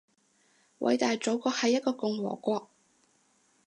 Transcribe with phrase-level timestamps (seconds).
[0.79, 2.67] 偉大祖國係一個共和國